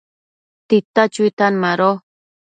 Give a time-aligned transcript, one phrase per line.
[0.67, 1.91] tita chuitan mado